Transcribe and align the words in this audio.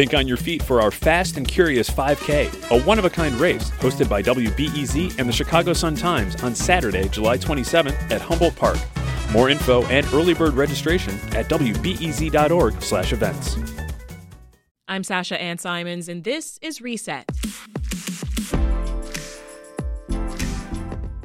Think 0.00 0.14
on 0.14 0.26
your 0.26 0.38
feet 0.38 0.62
for 0.62 0.80
our 0.80 0.90
Fast 0.90 1.36
and 1.36 1.46
Curious 1.46 1.90
5K, 1.90 2.70
a 2.70 2.82
one 2.84 2.98
of 2.98 3.04
a 3.04 3.10
kind 3.10 3.34
race 3.34 3.70
hosted 3.72 4.08
by 4.08 4.22
WBEZ 4.22 5.18
and 5.18 5.28
the 5.28 5.32
Chicago 5.32 5.74
Sun 5.74 5.96
Times 5.96 6.42
on 6.42 6.54
Saturday, 6.54 7.06
July 7.10 7.36
27th 7.36 8.10
at 8.10 8.22
Humboldt 8.22 8.56
Park. 8.56 8.78
More 9.30 9.50
info 9.50 9.84
and 9.88 10.06
early 10.14 10.32
bird 10.32 10.54
registration 10.54 11.12
at 11.36 11.50
wbez.org/events. 11.50 13.56
I'm 14.88 15.04
Sasha 15.04 15.38
Ann 15.38 15.58
Simons, 15.58 16.08
and 16.08 16.24
this 16.24 16.58
is 16.62 16.80
Reset. 16.80 17.30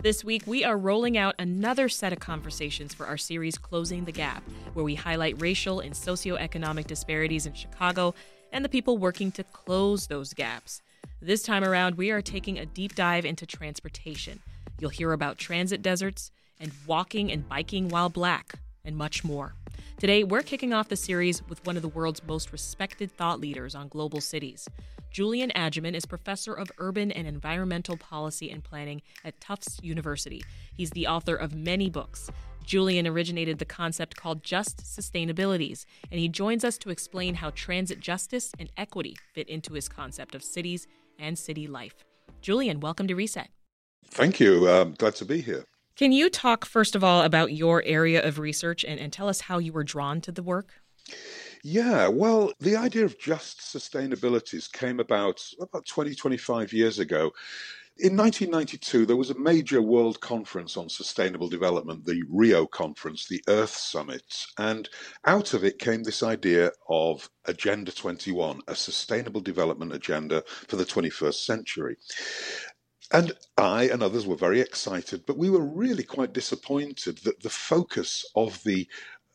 This 0.03 0.25
week, 0.25 0.43
we 0.45 0.65
are 0.65 0.77
rolling 0.77 1.17
out 1.17 1.35
another 1.39 1.87
set 1.87 2.11
of 2.11 2.19
conversations 2.19 2.93
for 2.93 3.07
our 3.07 3.17
series 3.17 3.57
Closing 3.57 4.03
the 4.03 4.11
Gap, 4.11 4.43
where 4.73 4.83
we 4.83 4.95
highlight 4.95 5.41
racial 5.41 5.79
and 5.79 5.93
socioeconomic 5.93 6.87
disparities 6.87 7.45
in 7.45 7.53
Chicago 7.53 8.13
and 8.55 8.63
the 8.63 8.69
people 8.69 8.97
working 8.97 9.33
to 9.33 9.43
close 9.43 10.07
those 10.07 10.33
gaps. 10.33 10.81
This 11.21 11.43
time 11.43 11.61
around, 11.61 11.95
we 11.95 12.09
are 12.11 12.21
taking 12.21 12.57
a 12.57 12.65
deep 12.65 12.95
dive 12.95 13.25
into 13.25 13.45
transportation. 13.45 14.41
You'll 14.79 14.91
hear 14.91 15.11
about 15.11 15.37
transit 15.37 15.81
deserts 15.81 16.31
and 16.61 16.71
walking 16.87 17.29
and 17.33 17.49
biking 17.49 17.89
while 17.89 18.07
black, 18.07 18.53
and 18.85 18.95
much 18.95 19.25
more. 19.25 19.55
Today, 19.99 20.23
we're 20.23 20.41
kicking 20.41 20.71
off 20.71 20.87
the 20.87 20.95
series 20.95 21.45
with 21.49 21.65
one 21.65 21.75
of 21.75 21.81
the 21.81 21.89
world's 21.89 22.23
most 22.23 22.53
respected 22.53 23.11
thought 23.11 23.41
leaders 23.41 23.75
on 23.75 23.89
global 23.89 24.21
cities. 24.21 24.69
Julian 25.11 25.51
Agyeman 25.53 25.93
is 25.93 26.05
professor 26.05 26.53
of 26.53 26.71
urban 26.77 27.11
and 27.11 27.27
environmental 27.27 27.97
policy 27.97 28.49
and 28.51 28.63
planning 28.63 29.01
at 29.25 29.41
Tufts 29.41 29.79
University. 29.83 30.45
He's 30.73 30.91
the 30.91 31.07
author 31.07 31.35
of 31.35 31.53
many 31.53 31.89
books. 31.89 32.31
Julian 32.65 33.07
originated 33.07 33.59
the 33.59 33.65
concept 33.65 34.15
called 34.15 34.43
just 34.43 34.79
sustainabilities, 34.79 35.85
and 36.11 36.19
he 36.19 36.27
joins 36.27 36.63
us 36.63 36.77
to 36.79 36.89
explain 36.89 37.35
how 37.35 37.51
transit 37.51 37.99
justice 37.99 38.51
and 38.59 38.69
equity 38.75 39.15
fit 39.33 39.47
into 39.47 39.73
his 39.73 39.87
concept 39.87 40.33
of 40.33 40.43
cities 40.43 40.87
and 41.19 41.37
city 41.37 41.67
life. 41.67 42.03
Julian, 42.41 42.79
welcome 42.79 43.07
to 43.07 43.15
Reset. 43.15 43.49
Thank 44.09 44.39
you. 44.39 44.69
Um, 44.69 44.95
glad 44.97 45.15
to 45.15 45.25
be 45.25 45.41
here. 45.41 45.65
Can 45.95 46.11
you 46.11 46.29
talk, 46.29 46.65
first 46.65 46.95
of 46.95 47.03
all, 47.03 47.21
about 47.21 47.53
your 47.53 47.81
area 47.85 48.25
of 48.25 48.39
research 48.39 48.83
and, 48.83 48.99
and 48.99 49.13
tell 49.13 49.29
us 49.29 49.41
how 49.41 49.59
you 49.59 49.71
were 49.71 49.83
drawn 49.83 50.19
to 50.21 50.31
the 50.31 50.43
work? 50.43 50.73
Yeah, 51.63 52.07
well, 52.09 52.51
the 52.59 52.75
idea 52.75 53.05
of 53.05 53.17
just 53.17 53.59
sustainabilities 53.59 54.71
came 54.71 54.99
about 54.99 55.43
about 55.59 55.85
20, 55.85 56.13
25 56.13 56.73
years 56.73 56.99
ago. 56.99 57.31
In 57.97 58.17
1992, 58.17 59.05
there 59.05 59.15
was 59.15 59.29
a 59.29 59.39
major 59.39 59.81
world 59.81 60.19
conference 60.19 60.75
on 60.75 60.89
sustainable 60.89 61.47
development, 61.47 62.03
the 62.03 62.23
Rio 62.29 62.65
Conference, 62.65 63.25
the 63.25 63.41
Earth 63.47 63.73
Summit. 63.77 64.47
And 64.57 64.89
out 65.23 65.53
of 65.53 65.63
it 65.63 65.79
came 65.79 66.03
this 66.03 66.21
idea 66.21 66.73
of 66.89 67.29
Agenda 67.45 67.93
21, 67.93 68.59
a 68.67 68.75
sustainable 68.75 69.39
development 69.39 69.93
agenda 69.93 70.43
for 70.67 70.75
the 70.75 70.83
21st 70.83 71.45
century. 71.45 71.95
And 73.13 73.31
I 73.57 73.83
and 73.83 74.03
others 74.03 74.27
were 74.27 74.35
very 74.35 74.59
excited, 74.59 75.25
but 75.25 75.37
we 75.37 75.49
were 75.49 75.65
really 75.65 76.03
quite 76.03 76.33
disappointed 76.33 77.19
that 77.19 77.43
the 77.43 77.49
focus 77.49 78.25
of 78.35 78.61
the 78.63 78.89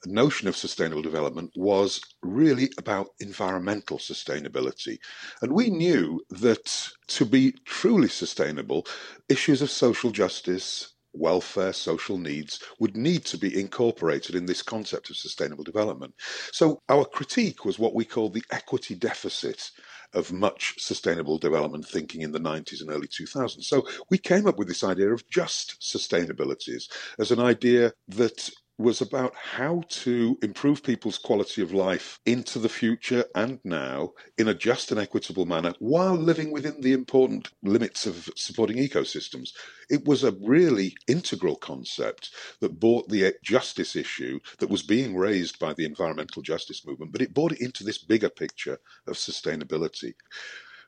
notion 0.06 0.48
of 0.48 0.56
sustainable 0.56 1.02
development 1.02 1.50
was 1.56 2.00
really 2.22 2.70
about 2.78 3.08
environmental 3.20 3.98
sustainability. 3.98 4.98
And 5.42 5.52
we 5.52 5.70
knew 5.70 6.20
that 6.30 6.90
to 7.08 7.24
be 7.24 7.52
truly 7.64 8.08
sustainable, 8.08 8.86
issues 9.28 9.62
of 9.62 9.70
social 9.70 10.10
justice, 10.10 10.94
welfare, 11.12 11.72
social 11.72 12.18
needs 12.18 12.60
would 12.78 12.96
need 12.96 13.24
to 13.24 13.36
be 13.36 13.58
incorporated 13.58 14.34
in 14.36 14.46
this 14.46 14.62
concept 14.62 15.10
of 15.10 15.16
sustainable 15.16 15.64
development. 15.64 16.14
So 16.52 16.80
our 16.88 17.04
critique 17.04 17.64
was 17.64 17.78
what 17.78 17.94
we 17.94 18.04
call 18.04 18.30
the 18.30 18.44
equity 18.52 18.94
deficit 18.94 19.70
of 20.12 20.32
much 20.32 20.74
sustainable 20.78 21.38
development 21.38 21.86
thinking 21.86 22.22
in 22.22 22.32
the 22.32 22.40
90s 22.40 22.80
and 22.80 22.90
early 22.90 23.06
2000s. 23.06 23.64
So 23.64 23.86
we 24.10 24.18
came 24.18 24.46
up 24.46 24.58
with 24.58 24.68
this 24.68 24.84
idea 24.84 25.12
of 25.12 25.28
just 25.30 25.80
sustainabilities 25.80 26.90
as 27.18 27.30
an 27.30 27.40
idea 27.40 27.92
that 28.08 28.50
was 28.80 29.02
about 29.02 29.34
how 29.34 29.82
to 29.88 30.38
improve 30.42 30.82
people's 30.82 31.18
quality 31.18 31.60
of 31.60 31.74
life 31.74 32.18
into 32.24 32.58
the 32.58 32.68
future 32.68 33.24
and 33.34 33.60
now 33.62 34.10
in 34.38 34.48
a 34.48 34.54
just 34.54 34.90
and 34.90 34.98
equitable 34.98 35.44
manner 35.44 35.74
while 35.80 36.16
living 36.16 36.50
within 36.50 36.80
the 36.80 36.92
important 36.92 37.50
limits 37.62 38.06
of 38.06 38.30
supporting 38.36 38.78
ecosystems. 38.78 39.50
It 39.90 40.06
was 40.06 40.24
a 40.24 40.34
really 40.40 40.94
integral 41.06 41.56
concept 41.56 42.30
that 42.60 42.80
brought 42.80 43.08
the 43.10 43.26
eh, 43.26 43.32
justice 43.44 43.96
issue 43.96 44.40
that 44.58 44.70
was 44.70 44.82
being 44.82 45.14
raised 45.14 45.58
by 45.58 45.74
the 45.74 45.84
environmental 45.84 46.40
justice 46.40 46.86
movement, 46.86 47.12
but 47.12 47.20
it 47.20 47.34
brought 47.34 47.52
it 47.52 47.60
into 47.60 47.84
this 47.84 47.98
bigger 47.98 48.30
picture 48.30 48.78
of 49.06 49.16
sustainability 49.16 50.14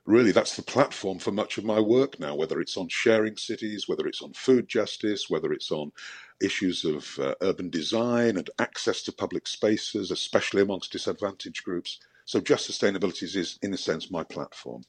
really 0.05 0.33
that's 0.33 0.57
the 0.57 0.63
platform 0.63 1.19
for 1.19 1.31
much 1.31 1.59
of 1.59 1.65
my 1.65 1.79
work 1.79 2.19
now, 2.19 2.35
whether 2.35 2.61
it's 2.61 2.77
on 2.77 2.89
sharing 2.89 3.37
cities, 3.37 3.89
whether 3.89 4.07
it's 4.07 4.23
on 4.23 4.33
food 4.33 4.69
justice, 4.69 5.31
whether 5.31 5.53
it's 5.53 5.71
on 5.71 5.93
issues 6.41 6.85
of 6.85 7.19
uh, 7.19 7.35
urban 7.41 7.71
design 7.71 8.37
and 8.37 8.51
access 8.59 9.03
to 9.03 9.13
public 9.13 9.47
spaces, 9.47 10.11
especially 10.11 10.63
amongst 10.63 10.93
disadvantaged 10.93 11.65
groups. 11.65 12.01
So, 12.25 12.41
Just 12.41 12.71
Sustainabilities 12.71 13.37
is, 13.37 13.59
in 13.63 13.75
a 13.75 13.77
sense, 13.79 14.11
my 14.11 14.25
platform. 14.25 14.85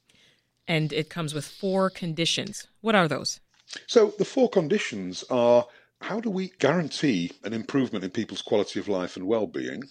And 0.67 0.93
it 0.93 1.09
comes 1.09 1.33
with 1.33 1.45
four 1.45 1.89
conditions. 1.89 2.67
What 2.81 2.95
are 2.95 3.07
those? 3.07 3.39
So, 3.87 4.13
the 4.17 4.25
four 4.25 4.49
conditions 4.49 5.23
are 5.29 5.67
how 6.01 6.19
do 6.19 6.29
we 6.29 6.51
guarantee 6.59 7.31
an 7.43 7.53
improvement 7.53 8.03
in 8.03 8.11
people's 8.11 8.41
quality 8.41 8.79
of 8.79 8.87
life 8.87 9.15
and 9.15 9.25
well 9.25 9.47
being? 9.47 9.83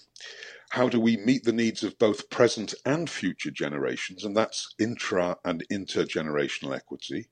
How 0.73 0.89
do 0.89 0.99
we 0.99 1.19
meet 1.19 1.45
the 1.45 1.53
needs 1.53 1.85
of 1.85 1.99
both 1.99 2.31
present 2.31 2.75
and 2.87 3.11
future 3.11 3.51
generations? 3.51 4.25
And 4.25 4.35
that's 4.35 4.75
intra 4.79 5.37
and 5.45 5.63
intergenerational 5.71 6.75
equity. 6.75 7.27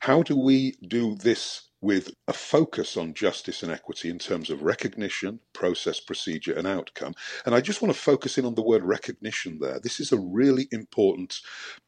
How 0.00 0.22
do 0.22 0.38
we 0.38 0.76
do 0.88 1.14
this 1.14 1.68
with 1.82 2.14
a 2.28 2.32
focus 2.32 2.96
on 2.96 3.12
justice 3.12 3.62
and 3.62 3.72
equity 3.72 4.08
in 4.08 4.18
terms 4.18 4.50
of 4.50 4.62
recognition, 4.62 5.40
process, 5.52 5.98
procedure, 5.98 6.54
and 6.54 6.66
outcome. 6.66 7.12
And 7.44 7.56
I 7.56 7.60
just 7.60 7.82
want 7.82 7.92
to 7.92 8.00
focus 8.00 8.38
in 8.38 8.44
on 8.44 8.54
the 8.54 8.62
word 8.62 8.84
recognition 8.84 9.58
there. 9.60 9.80
This 9.80 9.98
is 9.98 10.12
a 10.12 10.18
really 10.18 10.68
important 10.70 11.40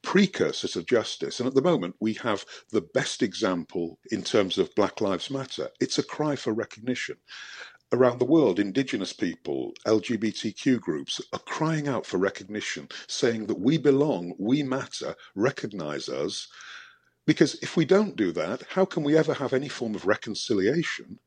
precursor 0.03 0.67
to 0.69 0.83
justice. 0.83 1.39
And 1.39 1.47
at 1.47 1.55
the 1.55 1.63
moment, 1.63 1.95
we 2.01 2.15
have 2.15 2.45
the 2.73 2.81
best 2.81 3.23
example 3.23 4.01
in 4.11 4.23
terms 4.23 4.59
of 4.59 4.75
Black 4.75 5.01
Lives 5.01 5.31
Matter. 5.31 5.69
It's 5.81 5.97
a 5.97 6.03
cry 6.03 6.35
for 6.35 6.53
recognition. 6.53 7.17
Around 7.95 8.19
the 8.19 8.25
world, 8.25 8.59
Indigenous 8.59 9.13
people, 9.13 9.73
LGBTQ 9.87 10.81
groups 10.81 11.21
are 11.33 11.39
crying 11.39 11.87
out 11.87 12.05
for 12.05 12.19
recognition, 12.19 12.89
saying 13.07 13.47
that 13.47 13.61
we 13.61 13.79
belong, 13.79 14.35
we 14.37 14.65
matter, 14.65 15.15
recognize 15.37 16.09
us. 16.09 16.49
Because 17.25 17.55
if 17.63 17.77
we 17.77 17.85
don't 17.85 18.17
do 18.17 18.33
that, 18.33 18.63
how 18.69 18.85
can 18.85 19.05
we 19.05 19.17
ever 19.17 19.33
have 19.35 19.53
any 19.53 19.69
form 19.69 19.95
of 19.95 20.09
reconciliation 20.09 21.21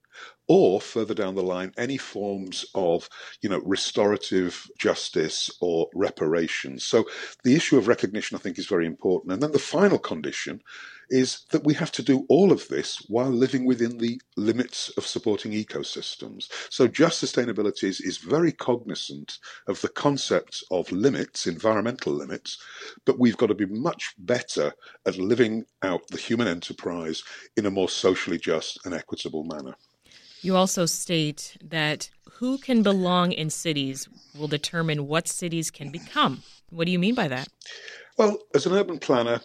or 0.49 0.81
further 0.81 1.13
down 1.13 1.35
the 1.35 1.41
line, 1.41 1.71
any 1.77 1.95
forms 1.95 2.65
of, 2.75 3.07
you 3.41 3.49
know, 3.49 3.61
restorative 3.63 4.69
justice 4.77 5.49
or 5.61 5.87
reparations. 5.95 6.83
So 6.83 7.05
the 7.45 7.55
issue 7.55 7.77
of 7.77 7.87
recognition, 7.87 8.35
I 8.35 8.41
think, 8.41 8.59
is 8.59 8.67
very 8.67 8.87
important. 8.87 9.31
And 9.31 9.41
then 9.41 9.53
the 9.53 9.59
final 9.59 9.99
condition 9.99 10.61
is 11.09 11.45
that 11.51 11.63
we 11.63 11.73
have 11.73 11.91
to 11.93 12.03
do 12.03 12.25
all 12.29 12.51
of 12.51 12.67
this 12.67 12.97
while 13.07 13.29
living 13.29 13.65
within 13.65 13.97
the 13.97 14.19
limits 14.35 14.89
of 14.97 15.05
supporting 15.05 15.51
ecosystems. 15.51 16.47
So 16.69 16.87
just 16.87 17.23
sustainability 17.23 17.85
is, 17.85 18.01
is 18.01 18.17
very 18.17 18.51
cognizant 18.51 19.37
of 19.67 19.81
the 19.81 19.89
concept 19.89 20.63
of 20.71 20.91
limits, 20.91 21.47
environmental 21.47 22.13
limits, 22.13 22.57
but 23.05 23.19
we've 23.19 23.37
got 23.37 23.47
to 23.47 23.55
be 23.55 23.65
much 23.65 24.13
better 24.17 24.73
at 25.05 25.17
living 25.17 25.65
out 25.83 26.07
the 26.09 26.17
human 26.17 26.47
enterprise 26.47 27.23
in 27.55 27.65
a 27.65 27.71
more 27.71 27.89
socially 27.89 28.37
just 28.37 28.79
and 28.85 28.93
equitable 28.93 29.43
manner. 29.43 29.75
You 30.41 30.55
also 30.55 30.85
state 30.85 31.57
that 31.63 32.09
who 32.33 32.57
can 32.59 32.83
belong 32.83 33.31
in 33.31 33.49
cities 33.49 34.07
will 34.37 34.47
determine 34.47 35.07
what 35.07 35.27
cities 35.27 35.71
can 35.71 35.89
become. 35.89 36.43
What 36.69 36.85
do 36.85 36.91
you 36.91 36.99
mean 36.99 37.15
by 37.15 37.27
that? 37.29 37.47
Well, 38.17 38.37
as 38.53 38.65
an 38.65 38.73
urban 38.73 38.99
planner 38.99 39.41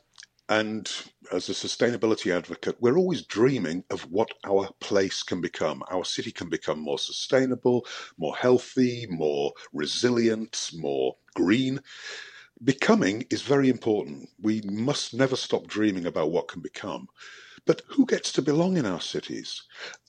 and 0.59 0.93
as 1.33 1.49
a 1.49 1.53
sustainability 1.53 2.31
advocate, 2.31 2.77
we're 2.79 2.99
always 2.99 3.23
dreaming 3.23 3.83
of 3.89 4.03
what 4.11 4.31
our 4.45 4.69
place 4.81 5.23
can 5.23 5.41
become. 5.41 5.83
Our 5.91 6.05
city 6.05 6.31
can 6.31 6.51
become 6.51 6.79
more 6.79 6.99
sustainable, 6.99 7.87
more 8.19 8.37
healthy, 8.37 9.07
more 9.09 9.55
resilient, 9.73 10.73
more 10.75 11.17
green. 11.35 11.81
Becoming 12.63 13.25
is 13.31 13.41
very 13.41 13.71
important. 13.71 14.29
We 14.43 14.61
must 14.65 15.15
never 15.15 15.37
stop 15.37 15.69
dreaming 15.69 16.05
about 16.05 16.31
what 16.31 16.49
can 16.49 16.61
become. 16.61 17.09
But 17.65 17.81
who 17.89 18.05
gets 18.05 18.31
to 18.33 18.43
belong 18.43 18.77
in 18.77 18.85
our 18.85 19.01
cities? 19.01 19.63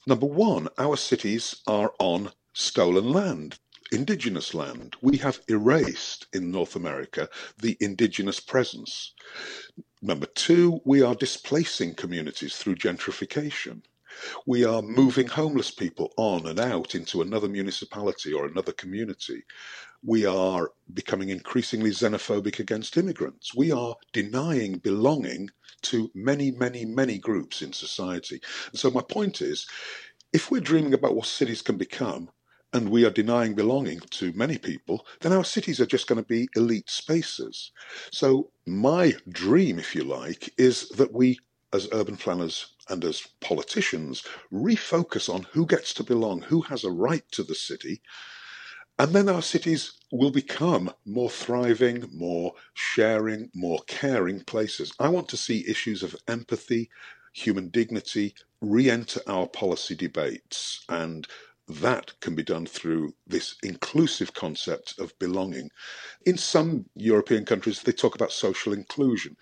Number 0.06 0.26
one, 0.26 0.68
our 0.76 0.98
cities 0.98 1.62
are 1.66 1.94
on 1.98 2.30
stolen 2.52 3.10
land, 3.10 3.58
indigenous 3.92 4.52
land. 4.52 4.96
We 5.00 5.16
have 5.18 5.40
erased 5.48 6.26
in 6.34 6.50
North 6.50 6.76
America 6.76 7.30
the 7.58 7.78
indigenous 7.80 8.40
presence. 8.40 9.14
Number 10.04 10.26
two, 10.26 10.82
we 10.84 11.00
are 11.00 11.14
displacing 11.14 11.94
communities 11.94 12.56
through 12.56 12.74
gentrification. 12.74 13.80
We 14.44 14.62
are 14.62 14.82
moving 14.82 15.26
homeless 15.28 15.70
people 15.70 16.12
on 16.18 16.46
and 16.46 16.60
out 16.60 16.94
into 16.94 17.22
another 17.22 17.48
municipality 17.48 18.30
or 18.34 18.44
another 18.44 18.72
community. 18.72 19.44
We 20.02 20.26
are 20.26 20.72
becoming 20.92 21.30
increasingly 21.30 21.88
xenophobic 21.88 22.58
against 22.58 22.98
immigrants. 22.98 23.54
We 23.54 23.72
are 23.72 23.96
denying 24.12 24.76
belonging 24.76 25.48
to 25.84 26.10
many, 26.14 26.50
many, 26.50 26.84
many 26.84 27.16
groups 27.16 27.62
in 27.62 27.72
society. 27.72 28.42
And 28.72 28.78
so, 28.78 28.90
my 28.90 29.00
point 29.00 29.40
is 29.40 29.66
if 30.34 30.50
we're 30.50 30.60
dreaming 30.60 30.92
about 30.92 31.16
what 31.16 31.24
cities 31.26 31.62
can 31.62 31.78
become, 31.78 32.28
and 32.74 32.90
we 32.90 33.04
are 33.06 33.10
denying 33.10 33.54
belonging 33.54 34.00
to 34.10 34.32
many 34.34 34.58
people, 34.58 35.06
then 35.20 35.32
our 35.32 35.44
cities 35.44 35.80
are 35.80 35.86
just 35.86 36.08
going 36.08 36.20
to 36.20 36.28
be 36.28 36.48
elite 36.56 36.90
spaces. 36.90 37.70
So, 38.10 38.50
my 38.66 39.14
dream, 39.28 39.78
if 39.78 39.94
you 39.94 40.02
like, 40.02 40.52
is 40.58 40.88
that 40.90 41.12
we, 41.12 41.38
as 41.72 41.88
urban 41.92 42.16
planners 42.16 42.74
and 42.90 43.04
as 43.04 43.28
politicians, 43.40 44.24
refocus 44.52 45.32
on 45.32 45.44
who 45.52 45.66
gets 45.66 45.94
to 45.94 46.04
belong, 46.04 46.42
who 46.42 46.62
has 46.62 46.82
a 46.82 46.90
right 46.90 47.24
to 47.30 47.44
the 47.44 47.54
city, 47.54 48.02
and 48.98 49.12
then 49.12 49.28
our 49.28 49.42
cities 49.42 49.92
will 50.12 50.30
become 50.32 50.92
more 51.04 51.30
thriving, 51.30 52.08
more 52.12 52.54
sharing, 52.74 53.50
more 53.54 53.80
caring 53.86 54.40
places. 54.40 54.92
I 54.98 55.08
want 55.08 55.28
to 55.28 55.36
see 55.36 55.68
issues 55.68 56.02
of 56.02 56.16
empathy, 56.28 56.90
human 57.32 57.68
dignity 57.68 58.34
re 58.60 58.90
enter 58.90 59.20
our 59.26 59.46
policy 59.48 59.94
debates 59.94 60.84
and 60.88 61.26
that 61.66 62.12
can 62.20 62.34
be 62.34 62.42
done 62.42 62.66
through 62.66 63.14
this 63.26 63.56
inclusive 63.62 64.34
concept 64.34 64.98
of 64.98 65.18
belonging. 65.18 65.70
In 66.26 66.36
some 66.36 66.86
European 66.94 67.44
countries, 67.46 67.82
they 67.82 67.92
talk 67.92 68.14
about 68.14 68.32
social 68.32 68.72
inclusion. 68.72 69.36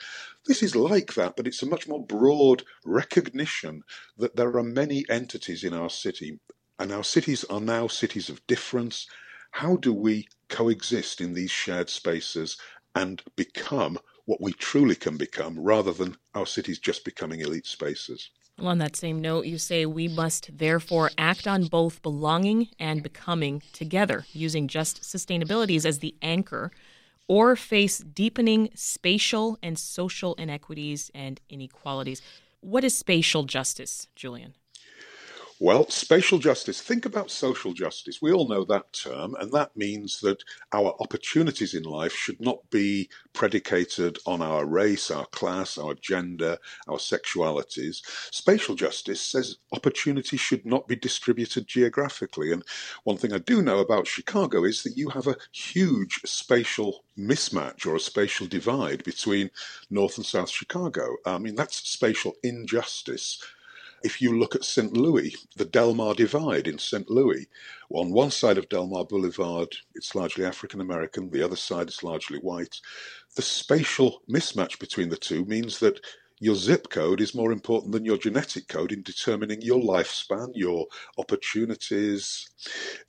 This 0.46 0.62
is 0.62 0.76
like 0.76 1.14
that, 1.14 1.34
but 1.36 1.46
it's 1.46 1.62
a 1.62 1.66
much 1.66 1.88
more 1.88 2.04
broad 2.04 2.62
recognition 2.84 3.82
that 4.16 4.36
there 4.36 4.56
are 4.56 4.62
many 4.62 5.04
entities 5.08 5.64
in 5.64 5.74
our 5.74 5.90
city, 5.90 6.38
and 6.78 6.92
our 6.92 7.04
cities 7.04 7.44
are 7.44 7.60
now 7.60 7.88
cities 7.88 8.28
of 8.28 8.46
difference. 8.46 9.08
How 9.50 9.76
do 9.76 9.92
we 9.92 10.28
coexist 10.48 11.20
in 11.20 11.34
these 11.34 11.50
shared 11.50 11.90
spaces 11.90 12.56
and 12.94 13.22
become 13.36 13.98
what 14.26 14.40
we 14.40 14.52
truly 14.52 14.94
can 14.94 15.16
become 15.16 15.58
rather 15.58 15.92
than 15.92 16.16
our 16.34 16.46
cities 16.46 16.78
just 16.78 17.04
becoming 17.04 17.40
elite 17.40 17.66
spaces? 17.66 18.30
Well, 18.58 18.68
on 18.68 18.78
that 18.78 18.96
same 18.96 19.20
note, 19.20 19.46
you 19.46 19.58
say 19.58 19.86
we 19.86 20.08
must 20.08 20.56
therefore 20.58 21.10
act 21.18 21.46
on 21.46 21.64
both 21.64 22.02
belonging 22.02 22.68
and 22.78 23.02
becoming 23.02 23.62
together, 23.72 24.26
using 24.32 24.68
just 24.68 25.02
sustainabilities 25.02 25.84
as 25.84 25.98
the 25.98 26.14
anchor, 26.22 26.70
or 27.28 27.56
face 27.56 27.98
deepening 27.98 28.68
spatial 28.74 29.58
and 29.62 29.78
social 29.78 30.34
inequities 30.34 31.10
and 31.14 31.40
inequalities. 31.48 32.20
What 32.60 32.84
is 32.84 32.96
spatial 32.96 33.44
justice, 33.44 34.06
Julian? 34.14 34.54
Well, 35.64 35.88
spatial 35.90 36.40
justice, 36.40 36.80
think 36.80 37.06
about 37.06 37.30
social 37.30 37.72
justice. 37.72 38.20
We 38.20 38.32
all 38.32 38.48
know 38.48 38.64
that 38.64 38.92
term, 38.92 39.36
and 39.38 39.52
that 39.52 39.76
means 39.76 40.18
that 40.22 40.42
our 40.72 40.96
opportunities 40.98 41.72
in 41.72 41.84
life 41.84 42.12
should 42.12 42.40
not 42.40 42.68
be 42.70 43.08
predicated 43.32 44.18
on 44.26 44.42
our 44.42 44.66
race, 44.66 45.08
our 45.08 45.26
class, 45.26 45.78
our 45.78 45.94
gender, 45.94 46.58
our 46.88 46.96
sexualities. 46.96 47.98
Spatial 48.32 48.74
justice 48.74 49.20
says 49.20 49.58
opportunity 49.70 50.36
should 50.36 50.66
not 50.66 50.88
be 50.88 50.96
distributed 50.96 51.68
geographically. 51.68 52.50
And 52.50 52.64
one 53.04 53.16
thing 53.16 53.32
I 53.32 53.38
do 53.38 53.62
know 53.62 53.78
about 53.78 54.08
Chicago 54.08 54.64
is 54.64 54.82
that 54.82 54.96
you 54.96 55.10
have 55.10 55.28
a 55.28 55.36
huge 55.52 56.22
spatial 56.24 57.04
mismatch 57.16 57.86
or 57.86 57.94
a 57.94 58.00
spatial 58.00 58.48
divide 58.48 59.04
between 59.04 59.48
North 59.90 60.16
and 60.16 60.26
South 60.26 60.50
Chicago. 60.50 61.18
I 61.24 61.38
mean, 61.38 61.54
that's 61.54 61.88
spatial 61.88 62.34
injustice 62.42 63.40
if 64.04 64.20
you 64.20 64.38
look 64.38 64.54
at 64.54 64.64
St. 64.64 64.96
Louis, 64.96 65.34
the 65.56 65.64
Delmar 65.64 66.14
Divide 66.14 66.68
in 66.68 66.78
St. 66.78 67.08
Louis, 67.10 67.46
on 67.90 68.12
one 68.12 68.30
side 68.30 68.58
of 68.58 68.68
Delmar 68.68 69.04
Boulevard, 69.04 69.74
it's 69.94 70.14
largely 70.14 70.44
African 70.44 70.80
American, 70.80 71.30
the 71.30 71.42
other 71.42 71.56
side 71.56 71.88
is 71.88 72.02
largely 72.02 72.38
white. 72.38 72.80
The 73.36 73.42
spatial 73.42 74.22
mismatch 74.28 74.78
between 74.78 75.08
the 75.08 75.16
two 75.16 75.44
means 75.44 75.78
that 75.80 76.00
your 76.42 76.56
zip 76.56 76.88
code 76.90 77.20
is 77.20 77.36
more 77.36 77.52
important 77.52 77.92
than 77.92 78.04
your 78.04 78.18
genetic 78.18 78.66
code 78.66 78.90
in 78.90 79.04
determining 79.04 79.62
your 79.62 79.80
lifespan, 79.80 80.48
your 80.54 80.88
opportunities. 81.16 82.50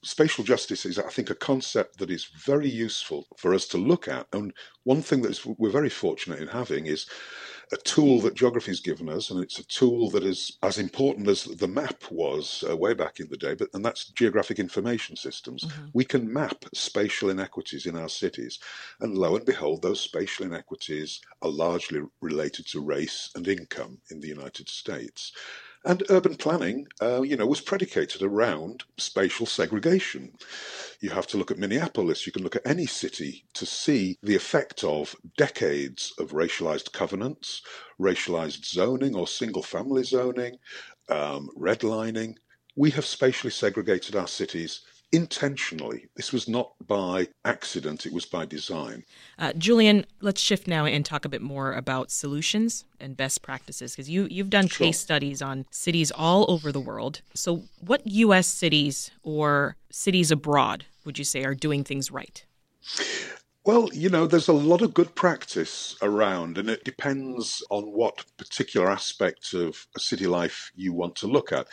Spatial 0.04 0.44
justice 0.44 0.86
is, 0.86 1.00
I 1.00 1.10
think, 1.10 1.32
a 1.32 1.36
concept 1.36 1.98
that 1.98 2.12
is 2.12 2.26
very 2.46 2.70
useful 2.70 3.26
for 3.38 3.56
us 3.56 3.66
to 3.70 3.80
look 3.80 4.08
at. 4.08 4.28
And 4.34 4.54
one 4.84 5.02
thing 5.02 5.24
that 5.24 5.44
we're 5.58 5.72
very 5.72 5.90
fortunate 5.90 6.42
in 6.42 6.48
having 6.48 6.86
is 6.86 7.08
a 7.72 7.78
tool 7.78 8.20
that 8.22 8.36
geography 8.36 8.72
has 8.72 8.80
given 8.80 9.10
us, 9.10 9.30
and 9.30 9.42
it's 9.42 9.60
a 9.60 9.68
tool 9.68 10.10
that 10.12 10.24
is 10.24 10.58
as 10.62 10.78
important 10.78 11.28
as 11.28 11.46
the 11.46 11.68
map 11.68 12.04
was 12.12 12.64
uh, 12.70 12.76
way 12.76 12.94
back 12.94 13.20
in 13.20 13.28
the 13.30 13.38
day, 13.38 13.56
but 13.56 13.70
and 13.74 13.84
that's 13.84 14.06
geographic 14.06 14.60
information 14.60 15.16
systems. 15.16 15.64
Mm-hmm. 15.64 15.86
We 15.94 16.06
can 16.06 16.32
map 16.32 16.66
spatial 16.74 17.30
inequities 17.30 17.86
in 17.86 17.96
our 17.96 18.10
cities, 18.10 18.60
and 19.00 19.18
lo 19.18 19.36
and 19.36 19.46
behold, 19.46 19.82
those 19.82 20.02
spatial 20.02 20.46
inequities 20.46 21.22
are 21.42 21.50
largely 21.50 22.02
related 22.22 22.68
to 22.68 22.82
race 22.82 23.30
and 23.36 23.48
income 23.48 24.00
in 24.12 24.20
the 24.20 24.28
United 24.28 24.70
States. 24.70 25.32
And 25.86 26.04
urban 26.10 26.36
planning, 26.36 26.88
uh, 27.02 27.24
you 27.24 27.36
know, 27.36 27.46
was 27.46 27.60
predicated 27.60 28.22
around 28.22 28.86
spatial 28.98 29.46
segregation. 29.46 30.34
You 31.02 31.10
have 31.10 31.28
to 31.28 31.38
look 31.38 31.52
at 31.52 31.58
Minneapolis, 31.58 32.26
you 32.26 32.32
can 32.32 32.44
look 32.44 32.56
at 32.56 32.66
any 32.66 32.86
city 32.86 33.44
to 33.54 33.66
see 33.66 34.18
the 34.24 34.36
effect 34.36 34.86
of 34.86 35.16
decades 35.38 36.14
of 36.18 36.32
racialized 36.32 36.94
covenants, 36.94 37.62
racialized 38.00 38.66
zoning 38.66 39.14
or 39.14 39.28
single 39.28 39.64
family 39.64 40.04
zoning, 40.04 40.58
um, 41.10 41.50
redlining. 41.58 42.38
We 42.78 42.92
have 42.92 43.06
spatially 43.06 43.52
segregated 43.52 44.16
our 44.16 44.28
cities 44.28 44.82
intentionally. 45.14 46.08
This 46.16 46.34
was 46.34 46.50
not 46.50 46.74
by 46.86 47.28
accident, 47.46 48.06
it 48.06 48.12
was 48.12 48.26
by 48.26 48.46
design. 48.46 49.04
Uh, 49.38 49.54
Julian, 49.54 50.06
let's 50.20 50.42
shift 50.42 50.68
now 50.68 50.86
and 50.86 51.06
talk 51.06 51.24
a 51.24 51.30
bit 51.30 51.42
more 51.42 51.74
about 51.74 52.12
solutions 52.12 52.84
and 53.00 53.16
best 53.16 53.44
practices 53.44 53.92
because 53.92 54.10
you, 54.10 54.28
you've 54.30 54.50
done 54.50 54.68
sure. 54.68 54.88
case 54.88 55.00
studies 55.00 55.42
on 55.42 55.66
cities 55.70 56.12
all 56.12 56.50
over 56.52 56.72
the 56.72 56.80
world. 56.80 57.22
So, 57.36 57.64
what 57.80 58.06
U.S. 58.06 58.48
cities 58.48 59.12
or 59.22 59.78
cities 59.92 60.32
abroad 60.32 60.86
would 61.06 61.20
you 61.20 61.24
say 61.24 61.44
are 61.44 61.56
doing 61.56 61.84
things 61.84 62.12
right? 62.12 62.44
Well, 63.66 63.90
you 63.94 64.10
know, 64.10 64.28
there's 64.28 64.50
a 64.50 64.54
lot 64.54 64.82
of 64.82 64.94
good 64.94 65.16
practice 65.16 65.96
around, 66.02 66.58
and 66.58 66.70
it 66.70 66.84
depends 66.84 67.64
on 67.70 67.84
what 67.94 68.26
particular 68.36 68.90
aspect 68.92 69.54
of 69.54 69.88
city 69.98 70.28
life 70.28 70.70
you 70.76 70.92
want 70.92 71.16
to 71.18 71.28
look 71.28 71.54
at. 71.54 71.70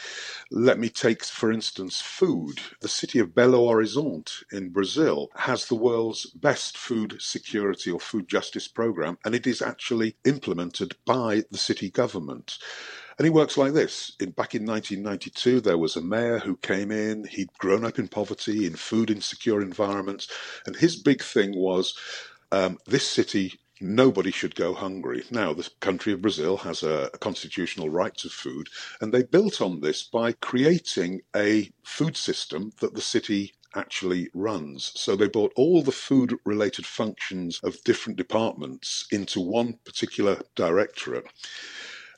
Let 0.52 0.78
me 0.78 0.88
take, 0.88 1.24
for 1.24 1.50
instance, 1.50 2.00
food. 2.00 2.60
The 2.80 2.88
city 2.88 3.18
of 3.18 3.30
Belo 3.30 3.68
Horizonte 3.68 4.44
in 4.52 4.68
Brazil 4.68 5.30
has 5.34 5.66
the 5.66 5.74
world's 5.74 6.26
best 6.26 6.78
food 6.78 7.16
security 7.18 7.90
or 7.90 7.98
food 7.98 8.28
justice 8.28 8.68
program, 8.68 9.18
and 9.24 9.34
it 9.34 9.48
is 9.48 9.60
actually 9.60 10.14
implemented 10.24 10.94
by 11.04 11.42
the 11.50 11.58
city 11.58 11.90
government. 11.90 12.58
And 13.20 13.26
he 13.26 13.30
works 13.30 13.58
like 13.58 13.74
this. 13.74 14.12
In, 14.18 14.30
back 14.30 14.54
in 14.54 14.64
1992, 14.64 15.60
there 15.60 15.76
was 15.76 15.94
a 15.94 16.00
mayor 16.00 16.38
who 16.38 16.56
came 16.56 16.90
in. 16.90 17.26
He'd 17.26 17.52
grown 17.58 17.84
up 17.84 17.98
in 17.98 18.08
poverty, 18.08 18.64
in 18.64 18.76
food 18.76 19.10
insecure 19.10 19.60
environments. 19.60 20.26
And 20.64 20.74
his 20.74 20.96
big 20.96 21.22
thing 21.22 21.54
was 21.54 21.94
um, 22.50 22.78
this 22.86 23.06
city 23.06 23.60
nobody 23.78 24.30
should 24.30 24.54
go 24.54 24.72
hungry. 24.72 25.24
Now, 25.30 25.52
the 25.52 25.68
country 25.80 26.14
of 26.14 26.22
Brazil 26.22 26.56
has 26.56 26.82
a, 26.82 27.10
a, 27.12 27.18
constitutional 27.18 27.90
right 27.90 28.16
to 28.16 28.30
food, 28.30 28.70
and 29.02 29.12
they 29.12 29.22
built 29.22 29.60
on 29.60 29.82
this 29.82 30.02
by 30.02 30.32
creating 30.32 31.20
a 31.36 31.70
food 31.84 32.16
system 32.16 32.72
that 32.80 32.94
the 32.94 33.02
city 33.02 33.52
actually 33.74 34.30
runs. 34.32 34.92
So 34.94 35.14
they 35.14 35.28
brought 35.28 35.52
all 35.56 35.82
the 35.82 35.92
food 35.92 36.38
related 36.46 36.86
functions 36.86 37.60
of 37.62 37.84
different 37.84 38.16
departments 38.16 39.06
into 39.12 39.42
one 39.42 39.74
particular 39.84 40.40
directorate. 40.56 41.26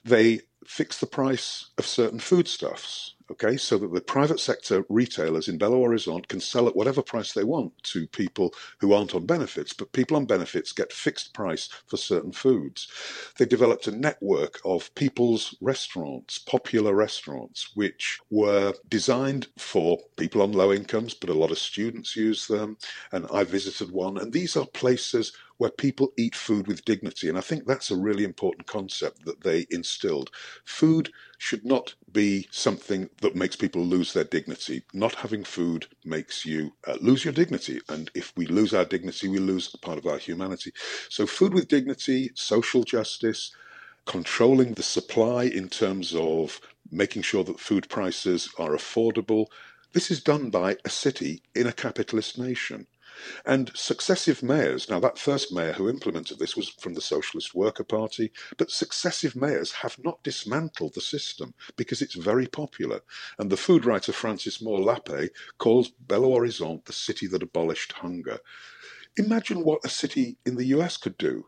They 0.05 0.43
fix 0.67 0.99
the 0.99 1.07
price 1.07 1.71
of 1.79 1.87
certain 1.87 2.19
foodstuffs, 2.19 3.15
okay, 3.31 3.57
so 3.57 3.79
that 3.79 3.93
the 3.93 4.01
private 4.01 4.39
sector 4.39 4.85
retailers 4.89 5.49
in 5.49 5.59
Belo 5.59 5.83
Horizonte 5.83 6.29
can 6.29 6.41
sell 6.41 6.69
at 6.69 6.77
whatever 6.77 7.03
price 7.03 7.33
they 7.33 7.45
want 7.45 7.73
to 7.83 8.07
people 8.09 8.53
who 8.79 8.93
aren't 8.93 9.15
on 9.15 9.25
benefits, 9.27 9.73
but 9.73 9.93
people 9.93 10.17
on 10.17 10.27
benefits 10.27 10.73
get 10.73 10.93
fixed 10.93 11.33
price 11.33 11.69
for 11.87 11.97
certain 11.97 12.33
foods. 12.33 12.89
They 13.39 13.47
developed 13.47 13.87
a 13.87 13.97
network 13.97 14.61
of 14.65 14.95
people's 14.95 15.57
restaurants, 15.61 16.39
popular 16.39 16.95
restaurants, 16.95 17.71
which 17.75 18.19
were 18.31 18.75
designed 18.89 19.49
for 19.57 19.99
people 20.17 20.43
on 20.43 20.53
low 20.53 20.73
incomes, 20.73 21.15
but 21.15 21.31
a 21.31 21.35
lot 21.35 21.51
of 21.51 21.59
students 21.59 22.17
use 22.17 22.47
them, 22.47 22.77
and 23.13 23.27
I 23.33 23.45
visited 23.45 23.91
one, 23.91 24.19
and 24.19 24.33
these 24.33 24.57
are 24.57 24.67
places 24.67 25.33
where 25.59 25.71
people 25.71 26.13
eat 26.17 26.35
food 26.35 26.67
with 26.67 26.85
dignity. 26.85 27.29
And 27.29 27.39
I 27.39 27.41
think 27.41 27.67
that's 27.67 27.91
a 27.91 27.97
really 27.97 28.25
important 28.25 28.67
concept 28.67 29.25
that 29.25 29.43
they 29.43 29.67
instilled. 29.71 30.31
Food 30.65 31.11
should 31.39 31.65
not 31.65 31.95
be 32.13 32.49
something 32.51 33.09
that 33.21 33.37
makes 33.37 33.57
people 33.57 33.85
lose 33.85 34.13
their 34.13 34.25
dignity. 34.25 34.85
Not 34.93 35.15
having 35.17 35.45
food 35.45 35.87
makes 36.05 36.45
you 36.47 36.73
uh, 36.87 36.97
lose 37.01 37.25
your 37.25 37.35
dignity. 37.35 37.81
And 37.89 38.11
if 38.15 38.33
we 38.37 38.47
lose 38.47 38.75
our 38.75 38.85
dignity, 38.85 39.29
we 39.29 39.39
lose 39.39 39.69
part 39.83 39.99
of 39.99 40.07
our 40.07 40.19
humanity. 40.19 40.73
So, 41.09 41.27
food 41.27 41.55
with 41.55 41.69
dignity, 41.69 42.31
social 42.35 42.85
justice, 42.85 43.53
controlling 44.07 44.75
the 44.75 44.83
supply 44.83 45.45
in 45.45 45.69
terms 45.69 46.15
of 46.15 46.61
making 46.91 47.23
sure 47.23 47.45
that 47.45 47.61
food 47.61 47.89
prices 47.89 48.51
are 48.59 48.71
affordable. 48.71 49.47
This 49.93 50.11
is 50.11 50.23
done 50.23 50.51
by 50.51 50.77
a 50.85 50.91
city 50.91 51.43
in 51.55 51.67
a 51.67 51.73
capitalist 51.73 52.39
nation. 52.39 52.87
And 53.45 53.71
successive 53.75 54.43
mayors, 54.43 54.89
now 54.89 55.01
that 55.01 55.19
first 55.19 55.53
mayor 55.53 55.73
who 55.73 55.89
implemented 55.89 56.39
this 56.39 56.57
was 56.57 56.69
from 56.69 56.95
the 56.95 57.01
Socialist 57.01 57.55
Worker 57.55 57.85
Party, 57.85 58.33
but 58.57 58.71
successive 58.71 59.37
mayors 59.37 59.73
have 59.73 59.99
not 60.03 60.23
dismantled 60.23 60.95
the 60.95 61.01
system 61.01 61.55
because 61.77 62.03
it's 62.03 62.15
very 62.15 62.47
popular. 62.47 63.01
And 63.39 63.51
the 63.51 63.57
food 63.57 63.85
writer 63.85 64.13
Frances 64.13 64.61
Moore 64.61 64.81
Lappé 64.81 65.31
calls 65.59 65.93
Belo 66.07 66.35
Horizonte 66.35 66.85
the 66.87 66.93
city 66.93 67.27
that 67.29 67.43
abolished 67.43 67.93
hunger. 67.93 68.39
Imagine 69.17 69.63
what 69.63 69.85
a 69.85 69.89
city 69.89 70.39
in 70.47 70.57
the 70.57 70.67
US 70.67 70.97
could 70.97 71.19
do. 71.19 71.47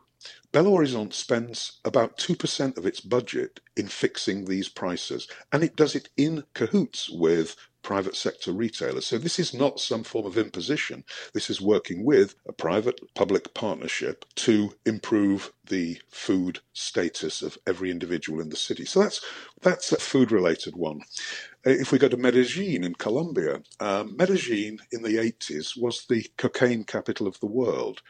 Belo 0.51 0.71
Horizonte 0.71 1.13
spends 1.13 1.79
about 1.83 2.17
2% 2.17 2.77
of 2.77 2.85
its 2.85 2.99
budget 2.99 3.59
in 3.75 3.87
fixing 3.87 4.45
these 4.45 4.69
prices, 4.69 5.27
and 5.51 5.63
it 5.63 5.75
does 5.75 5.95
it 5.95 6.09
in 6.17 6.45
cahoots 6.53 7.09
with 7.09 7.55
private 7.85 8.15
sector 8.15 8.51
retailers. 8.51 9.05
So 9.05 9.19
this 9.19 9.37
is 9.37 9.53
not 9.53 9.79
some 9.79 10.03
form 10.03 10.25
of 10.25 10.39
imposition. 10.39 11.03
This 11.35 11.51
is 11.51 11.61
working 11.61 12.03
with 12.03 12.33
a 12.47 12.51
private 12.51 12.99
public 13.13 13.53
partnership 13.53 14.25
to 14.37 14.73
improve 14.87 15.53
the 15.67 15.99
food 16.09 16.59
status 16.73 17.41
of 17.41 17.57
every 17.65 17.91
individual 17.91 18.41
in 18.41 18.49
the 18.49 18.55
city. 18.55 18.85
So 18.85 19.01
that's 19.01 19.21
that's 19.61 19.91
a 19.91 19.97
food 19.97 20.31
related 20.31 20.75
one. 20.75 21.01
Uh, 21.65 21.71
if 21.71 21.91
we 21.91 21.97
go 21.97 22.07
to 22.07 22.17
Medellin 22.17 22.83
in 22.83 22.95
Colombia, 22.95 23.61
um, 23.79 24.15
Medellin 24.15 24.79
in 24.91 25.01
the 25.01 25.17
80s 25.17 25.79
was 25.79 26.05
the 26.05 26.27
cocaine 26.37 26.83
capital 26.83 27.27
of 27.27 27.39
the 27.39 27.47
world. 27.47 28.01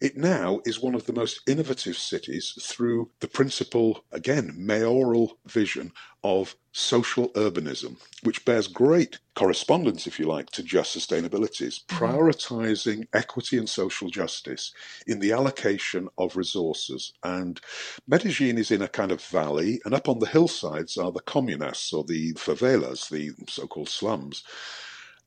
It 0.00 0.16
now 0.16 0.60
is 0.66 0.80
one 0.80 0.94
of 0.94 1.06
the 1.06 1.12
most 1.12 1.40
innovative 1.46 1.96
cities 1.96 2.58
through 2.60 3.10
the 3.20 3.28
principle, 3.28 4.04
again, 4.10 4.52
mayoral 4.56 5.38
vision 5.46 5.92
of 6.24 6.56
social 6.72 7.28
urbanism, 7.30 7.96
which 8.24 8.44
bears 8.44 8.66
great 8.66 9.18
correspondence, 9.36 10.06
if 10.06 10.18
you 10.18 10.26
like, 10.26 10.50
to 10.50 10.62
just 10.62 10.96
sustainabilities, 10.96 11.84
mm-hmm. 11.84 12.04
prioritizing 12.04 13.06
equity 13.12 13.56
and 13.56 13.68
social 13.68 14.08
justice 14.08 14.72
in 15.06 15.20
the 15.20 15.32
allocation 15.32 16.08
of 16.18 16.36
resources. 16.36 17.03
And 17.22 17.60
Medellin 18.06 18.58
is 18.58 18.70
in 18.70 18.82
a 18.82 18.88
kind 18.88 19.12
of 19.12 19.22
valley, 19.22 19.80
and 19.84 19.94
up 19.94 20.08
on 20.08 20.18
the 20.18 20.26
hillsides 20.26 20.96
are 20.96 21.12
the 21.12 21.20
comunas 21.20 21.92
or 21.92 22.04
the 22.04 22.32
favelas, 22.34 23.08
the 23.08 23.32
so 23.48 23.66
called 23.66 23.88
slums. 23.88 24.44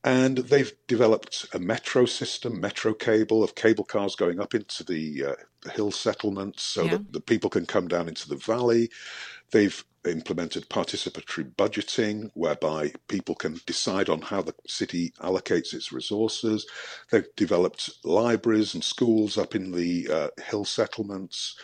And 0.04 0.38
they've 0.38 0.72
developed 0.86 1.46
a 1.52 1.58
metro 1.58 2.06
system, 2.06 2.60
metro 2.60 2.94
cable 2.94 3.42
of 3.42 3.56
cable 3.56 3.84
cars 3.84 4.14
going 4.14 4.40
up 4.40 4.54
into 4.54 4.84
the 4.84 5.24
uh, 5.24 5.70
hill 5.70 5.90
settlements 5.90 6.62
so 6.62 6.84
yeah. 6.84 6.92
that 6.92 7.12
the 7.12 7.20
people 7.20 7.50
can 7.50 7.66
come 7.66 7.88
down 7.88 8.08
into 8.08 8.28
the 8.28 8.36
valley. 8.36 8.90
They've 9.50 9.84
implemented 10.06 10.68
participatory 10.68 11.54
budgeting, 11.54 12.30
whereby 12.34 12.92
people 13.08 13.34
can 13.34 13.60
decide 13.66 14.08
on 14.08 14.20
how 14.22 14.42
the 14.42 14.54
city 14.66 15.12
allocates 15.20 15.74
its 15.74 15.92
resources. 15.92 16.66
They've 17.10 17.26
developed 17.36 17.90
libraries 18.04 18.74
and 18.74 18.84
schools 18.84 19.38
up 19.38 19.54
in 19.54 19.72
the 19.72 20.08
uh, 20.12 20.28
hill 20.42 20.64
settlements. 20.64 21.56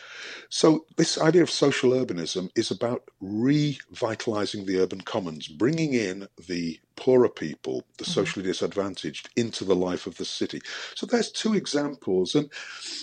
So, 0.48 0.86
this 0.96 1.20
idea 1.20 1.42
of 1.42 1.50
social 1.50 1.92
urbanism 1.92 2.50
is 2.56 2.70
about 2.70 3.04
revitalizing 3.20 4.66
the 4.66 4.80
urban 4.80 5.02
commons, 5.02 5.48
bringing 5.48 5.94
in 5.94 6.28
the 6.48 6.80
poorer 6.96 7.28
people, 7.28 7.84
the 7.98 8.04
mm-hmm. 8.04 8.12
socially 8.12 8.44
disadvantaged, 8.44 9.28
into 9.36 9.64
the 9.64 9.74
life 9.74 10.06
of 10.06 10.16
the 10.16 10.24
city. 10.24 10.60
So 10.94 11.06
there's 11.06 11.30
two 11.30 11.54
examples. 11.54 12.34
And 12.34 12.50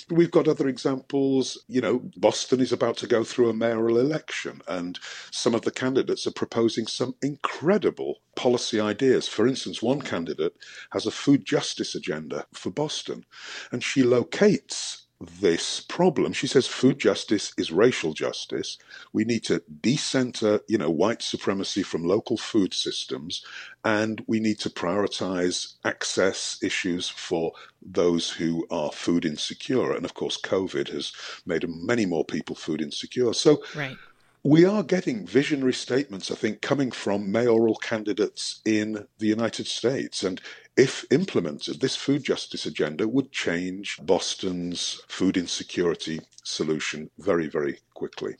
we've 0.10 0.31
got 0.31 0.48
other 0.48 0.67
examples. 0.67 1.63
You 1.67 1.81
know, 1.81 2.01
Boston 2.17 2.60
is 2.60 2.71
about 2.71 2.98
to 2.98 3.07
go 3.07 3.24
through 3.24 3.50
a 3.50 3.53
mayoral 3.53 3.98
election, 3.98 4.62
and 4.67 5.00
some 5.31 5.55
of 5.55 5.62
the 5.62 5.71
candidates 5.71 6.27
are 6.27 6.31
proposing 6.31 6.88
some 6.88 7.15
incredible 7.21 8.17
policy 8.36 8.79
ideas. 8.79 9.27
For 9.27 9.48
instance, 9.48 9.81
one 9.81 10.01
candidate 10.01 10.53
has 10.91 11.05
a 11.05 11.12
food 11.12 11.45
justice 11.45 11.95
agenda 11.95 12.45
for 12.53 12.69
Boston, 12.69 13.25
and 13.71 13.83
she 13.83 14.03
locates 14.03 15.07
this 15.39 15.79
problem. 15.79 16.33
She 16.33 16.47
says 16.47 16.67
food 16.67 16.99
justice 16.99 17.53
is 17.57 17.71
racial 17.71 18.13
justice. 18.13 18.77
We 19.13 19.23
need 19.23 19.43
to 19.45 19.61
decenter, 19.81 20.61
you 20.67 20.77
know, 20.77 20.89
white 20.89 21.21
supremacy 21.21 21.83
from 21.83 22.03
local 22.03 22.37
food 22.37 22.73
systems, 22.73 23.45
and 23.85 24.23
we 24.27 24.39
need 24.39 24.59
to 24.59 24.69
prioritize 24.69 25.73
access 25.85 26.57
issues 26.63 27.09
for 27.09 27.51
those 27.81 28.29
who 28.29 28.65
are 28.71 28.91
food 28.91 29.25
insecure. 29.25 29.93
And 29.93 30.05
of 30.05 30.13
course, 30.13 30.39
COVID 30.41 30.89
has 30.89 31.13
made 31.45 31.65
many 31.67 32.05
more 32.05 32.25
people 32.25 32.55
food 32.55 32.81
insecure. 32.81 33.33
So, 33.33 33.63
right. 33.75 33.97
We 34.43 34.65
are 34.65 34.81
getting 34.81 35.27
visionary 35.27 35.74
statements, 35.74 36.31
I 36.31 36.36
think, 36.36 36.62
coming 36.62 36.89
from 36.89 37.31
mayoral 37.31 37.75
candidates 37.75 38.60
in 38.65 39.05
the 39.19 39.27
United 39.27 39.67
States. 39.67 40.24
And 40.24 40.41
if 40.75 41.05
implemented, 41.12 41.79
this 41.79 41.95
food 41.95 42.24
justice 42.24 42.65
agenda 42.65 43.07
would 43.07 43.31
change 43.31 44.00
Boston's 44.01 45.00
food 45.07 45.38
insecurity 45.38 46.21
solution 46.43 47.12
very, 47.19 47.48
very 47.48 47.81
quickly. 47.93 48.36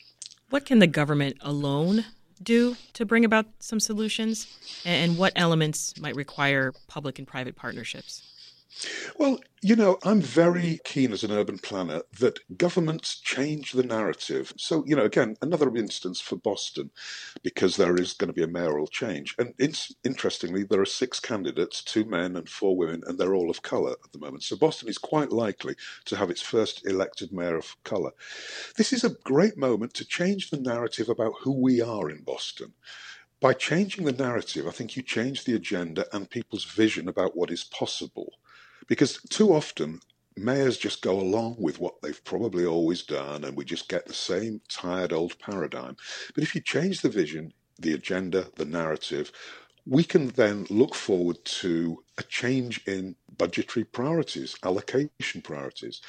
What 0.50 0.66
can 0.66 0.80
the 0.80 0.88
government 0.88 1.38
alone 1.42 2.06
do 2.42 2.78
to 2.94 3.06
bring 3.06 3.24
about 3.24 3.46
some 3.60 3.80
solutions? 3.80 4.48
And 4.84 5.20
what 5.20 5.34
elements 5.36 6.00
might 6.00 6.16
require 6.16 6.74
public 6.88 7.20
and 7.20 7.28
private 7.28 7.56
partnerships? 7.56 8.24
Well, 9.18 9.40
you 9.62 9.76
know, 9.76 10.00
I'm 10.04 10.22
very 10.22 10.80
keen 10.84 11.12
as 11.12 11.24
an 11.24 11.32
urban 11.32 11.60
planner 11.60 12.02
that 12.20 12.40
governments 12.58 13.20
change 13.20 13.74
the 13.74 13.84
narrative. 13.84 14.54
So, 14.58 14.84
you 14.88 14.96
know, 14.96 15.04
again, 15.04 15.38
another 15.42 15.76
instance 15.76 16.20
for 16.20 16.36
Boston, 16.36 16.90
because 17.44 17.76
there 17.76 17.96
is 17.96 18.14
going 18.14 18.30
to 18.30 18.34
be 18.34 18.44
a 18.44 18.48
mayoral 18.48 18.88
change. 18.88 19.36
And 19.38 19.54
interestingly, 20.04 20.64
there 20.64 20.82
are 20.82 20.86
six 20.86 21.20
candidates, 21.20 21.84
two 21.84 22.06
men 22.06 22.36
and 22.36 22.50
four 22.50 22.76
women, 22.76 23.04
and 23.06 23.18
they're 23.18 23.36
all 23.36 23.52
of 23.52 23.62
colour 23.62 23.92
at 23.92 24.12
the 24.12 24.20
moment. 24.20 24.44
So 24.44 24.56
Boston 24.56 24.90
is 24.90 24.98
quite 24.98 25.32
likely 25.32 25.76
to 26.06 26.16
have 26.16 26.32
its 26.32 26.42
first 26.42 26.88
elected 26.88 27.32
mayor 27.32 27.58
of 27.58 27.76
colour. 27.84 28.12
This 28.78 28.92
is 28.92 29.04
a 29.04 29.16
great 29.24 29.58
moment 29.58 29.94
to 29.96 30.06
change 30.06 30.50
the 30.50 30.60
narrative 30.60 31.10
about 31.10 31.34
who 31.42 31.52
we 31.52 31.82
are 31.82 32.10
in 32.10 32.24
Boston 32.24 32.74
by 33.42 33.54
changing 33.54 34.06
the 34.06 34.12
narrative, 34.12 34.68
I 34.68 34.72
think 34.72 34.96
you 34.96 35.02
change 35.02 35.44
the 35.44 35.56
agenda 35.56 36.06
and 36.14 36.30
people's 36.30 36.64
vision 36.64 37.08
about 37.08 37.36
what 37.36 37.50
is 37.50 37.64
possible. 37.64 38.34
Because 38.92 39.22
too 39.30 39.54
often, 39.54 40.02
mayors 40.36 40.78
just 40.78 41.02
go 41.02 41.18
along 41.18 41.56
with 41.58 41.80
what 41.80 42.02
they've 42.02 42.22
probably 42.26 42.66
always 42.66 43.04
done, 43.04 43.46
and 43.46 43.56
we 43.56 43.64
just 43.64 43.88
get 43.88 44.06
the 44.06 44.14
same 44.14 44.60
tired 44.68 45.14
old 45.14 45.40
paradigm. 45.40 45.96
But 46.36 46.44
if 46.44 46.54
you 46.54 46.60
change 46.60 47.00
the 47.00 47.08
vision, 47.08 47.54
the 47.80 47.94
agenda, 47.94 48.50
the 48.58 48.66
narrative, 48.66 49.32
we 49.88 50.04
can 50.04 50.28
then 50.30 50.66
look 50.70 50.94
forward 50.94 51.44
to 51.44 52.04
a 52.18 52.24
change 52.24 52.86
in 52.86 53.16
budgetary 53.38 53.84
priorities, 53.84 54.56
allocation 54.64 55.42
priorities. 55.44 56.02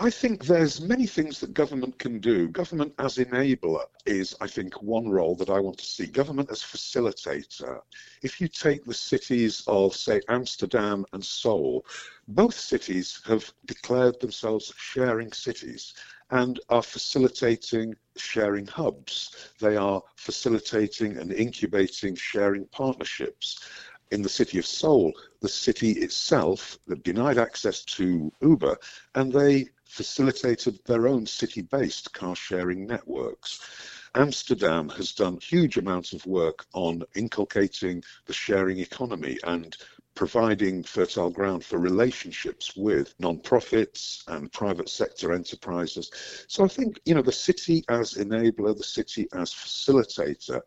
I 0.00 0.10
think 0.10 0.44
there's 0.44 0.80
many 0.80 1.06
things 1.06 1.38
that 1.40 1.54
government 1.54 1.98
can 2.00 2.18
do. 2.18 2.48
Government 2.48 2.92
as 2.98 3.18
enabler 3.18 3.84
is, 4.06 4.34
I 4.40 4.48
think, 4.48 4.82
one 4.82 5.08
role 5.08 5.36
that 5.36 5.50
I 5.50 5.60
want 5.60 5.78
to 5.78 5.84
see. 5.84 6.06
Government 6.06 6.50
as 6.50 6.62
facilitator. 6.62 7.80
If 8.22 8.40
you 8.40 8.48
take 8.48 8.84
the 8.84 8.94
cities 8.94 9.62
of, 9.68 9.94
say, 9.94 10.20
Amsterdam 10.28 11.04
and 11.12 11.24
Seoul, 11.24 11.86
both 12.26 12.54
cities 12.54 13.20
have 13.26 13.52
declared 13.66 14.18
themselves 14.20 14.72
sharing 14.76 15.32
cities 15.32 15.94
and 16.32 16.58
are 16.70 16.82
facilitating 16.82 17.94
sharing 18.16 18.66
hubs. 18.66 19.52
They 19.60 19.76
are 19.76 20.02
facilitating 20.16 21.18
and 21.18 21.30
incubating 21.30 22.14
sharing 22.14 22.64
partnerships. 22.66 23.60
In 24.10 24.22
the 24.22 24.28
city 24.28 24.58
of 24.58 24.66
Seoul, 24.66 25.12
the 25.40 25.48
city 25.48 25.92
itself 25.92 26.78
denied 27.02 27.38
access 27.38 27.84
to 27.84 28.32
Uber 28.40 28.76
and 29.14 29.32
they 29.32 29.68
facilitated 29.84 30.78
their 30.86 31.06
own 31.06 31.26
city 31.26 31.62
based 31.62 32.12
car 32.14 32.34
sharing 32.34 32.86
networks. 32.86 33.60
Amsterdam 34.14 34.88
has 34.90 35.12
done 35.12 35.38
huge 35.38 35.76
amounts 35.76 36.12
of 36.12 36.24
work 36.26 36.66
on 36.72 37.02
inculcating 37.14 38.02
the 38.26 38.32
sharing 38.32 38.78
economy 38.78 39.38
and 39.44 39.76
providing 40.14 40.82
fertile 40.82 41.30
ground 41.30 41.64
for 41.64 41.78
relationships 41.78 42.76
with 42.76 43.14
non-profits 43.18 44.24
and 44.28 44.52
private 44.52 44.88
sector 44.88 45.32
enterprises. 45.32 46.44
So 46.48 46.64
I 46.64 46.68
think, 46.68 47.00
you 47.04 47.14
know, 47.14 47.22
the 47.22 47.32
city 47.32 47.84
as 47.88 48.14
enabler, 48.14 48.76
the 48.76 48.84
city 48.84 49.28
as 49.32 49.52
facilitator, 49.52 50.60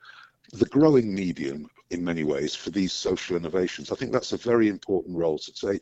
the 0.54 0.66
growing 0.66 1.14
medium 1.14 1.70
in 1.92 2.04
many 2.04 2.24
ways 2.24 2.56
for 2.56 2.72
these 2.72 2.92
social 2.92 3.38
innovations. 3.38 3.92
I 3.92 3.96
think 3.96 4.12
that's 4.12 4.34
a 4.34 4.38
very 4.38 4.68
important 4.70 5.16
role 5.16 5.38
to 5.38 5.54
take. 5.54 5.82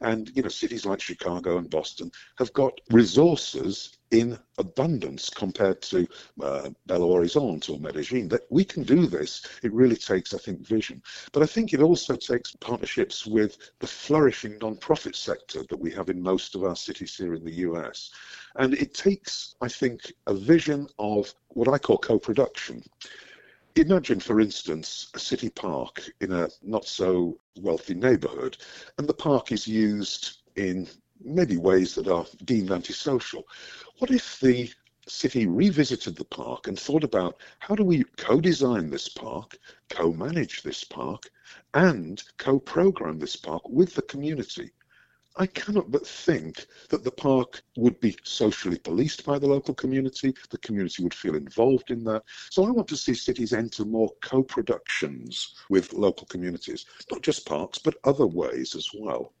And, 0.00 0.30
you 0.34 0.42
know, 0.42 0.48
cities 0.48 0.84
like 0.84 1.00
Chicago 1.00 1.58
and 1.58 1.70
Boston 1.70 2.10
have 2.38 2.52
got 2.52 2.80
resources 2.90 3.98
in 4.14 4.38
abundance 4.58 5.28
compared 5.28 5.82
to 5.82 6.06
uh, 6.40 6.70
Belo 6.88 7.10
Horizonte 7.12 7.70
or 7.70 7.78
Medellin. 7.80 8.28
That 8.28 8.46
we 8.50 8.64
can 8.64 8.84
do 8.84 9.06
this. 9.06 9.46
It 9.62 9.72
really 9.72 9.96
takes, 9.96 10.32
I 10.32 10.38
think, 10.38 10.60
vision. 10.60 11.02
But 11.32 11.42
I 11.42 11.46
think 11.46 11.72
it 11.72 11.82
also 11.82 12.14
takes 12.14 12.54
partnerships 12.56 13.26
with 13.26 13.58
the 13.80 13.86
flourishing 13.86 14.58
non-profit 14.58 15.16
sector 15.16 15.64
that 15.68 15.80
we 15.80 15.90
have 15.92 16.08
in 16.08 16.22
most 16.22 16.54
of 16.54 16.64
our 16.64 16.76
cities 16.76 17.16
here 17.16 17.34
in 17.34 17.44
the 17.44 17.58
US. 17.68 18.10
And 18.56 18.74
it 18.74 18.94
takes, 18.94 19.56
I 19.60 19.68
think, 19.68 20.12
a 20.28 20.34
vision 20.34 20.88
of 20.98 21.34
what 21.48 21.68
I 21.68 21.78
call 21.78 21.98
co-production 21.98 22.82
Imagine, 23.76 24.20
for 24.20 24.40
instance, 24.40 25.10
a 25.14 25.18
city 25.18 25.50
park 25.50 26.08
in 26.20 26.30
a 26.30 26.48
not 26.62 26.84
so 26.84 27.40
wealthy 27.58 27.94
neighbourhood, 27.94 28.56
and 28.98 29.08
the 29.08 29.14
park 29.14 29.50
is 29.50 29.66
used 29.66 30.38
in 30.54 30.86
maybe 31.20 31.56
ways 31.56 31.94
that 31.94 32.08
are 32.08 32.26
deemed 32.44 32.70
antisocial. 32.70 33.44
What 33.98 34.10
if 34.10 34.40
the 34.40 34.70
city 35.06 35.46
revisited 35.46 36.16
the 36.16 36.24
park 36.24 36.66
and 36.66 36.78
thought 36.78 37.04
about 37.04 37.36
how 37.58 37.74
do 37.74 37.84
we 37.84 38.04
co-design 38.16 38.90
this 38.90 39.08
park, 39.08 39.56
co-manage 39.90 40.62
this 40.62 40.82
park, 40.84 41.30
and 41.74 42.22
co-program 42.38 43.18
this 43.18 43.36
park 43.36 43.68
with 43.68 43.94
the 43.94 44.02
community? 44.02 44.70
I 45.36 45.46
cannot 45.46 45.90
but 45.90 46.06
think 46.06 46.66
that 46.90 47.02
the 47.02 47.10
park 47.10 47.62
would 47.76 47.98
be 47.98 48.16
socially 48.22 48.78
policed 48.78 49.24
by 49.24 49.36
the 49.38 49.48
local 49.48 49.74
community. 49.74 50.32
The 50.50 50.58
community 50.58 51.02
would 51.02 51.12
feel 51.12 51.34
involved 51.34 51.90
in 51.90 52.04
that. 52.04 52.22
So 52.50 52.64
I 52.64 52.70
want 52.70 52.86
to 52.88 52.96
see 52.96 53.14
cities 53.14 53.52
enter 53.52 53.84
more 53.84 54.10
co 54.22 54.44
productions 54.44 55.56
with 55.70 55.92
local 55.92 56.28
communities, 56.28 56.86
not 57.10 57.22
just 57.22 57.46
parks, 57.46 57.78
but 57.78 57.96
other 58.04 58.28
ways 58.28 58.76
as 58.76 58.88
well. 58.96 59.32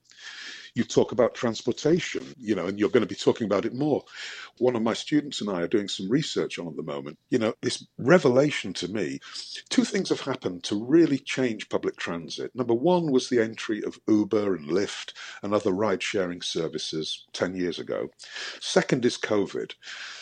You 0.74 0.84
talk 0.84 1.12
about 1.12 1.34
transportation, 1.34 2.34
you 2.36 2.54
know, 2.54 2.66
and 2.66 2.78
you're 2.78 2.90
going 2.90 3.02
to 3.02 3.06
be 3.06 3.14
talking 3.14 3.44
about 3.44 3.64
it 3.64 3.74
more. 3.74 4.02
One 4.58 4.74
of 4.74 4.82
my 4.82 4.94
students 4.94 5.40
and 5.40 5.48
I 5.48 5.62
are 5.62 5.68
doing 5.68 5.88
some 5.88 6.08
research 6.08 6.58
on 6.58 6.66
at 6.66 6.76
the 6.76 6.82
moment. 6.82 7.18
You 7.30 7.38
know, 7.38 7.54
this 7.62 7.86
revelation 7.96 8.72
to 8.74 8.88
me, 8.88 9.20
two 9.68 9.84
things 9.84 10.08
have 10.08 10.22
happened 10.22 10.64
to 10.64 10.84
really 10.84 11.18
change 11.18 11.68
public 11.68 11.96
transit. 11.96 12.50
Number 12.54 12.74
one 12.74 13.12
was 13.12 13.28
the 13.28 13.40
entry 13.40 13.82
of 13.84 14.00
Uber 14.08 14.56
and 14.56 14.68
Lyft 14.68 15.12
and 15.42 15.54
other 15.54 15.70
ride 15.72 16.02
sharing 16.02 16.42
services 16.42 17.24
10 17.32 17.54
years 17.54 17.78
ago. 17.78 18.08
Second 18.60 19.04
is 19.04 19.16
COVID. 19.16 19.74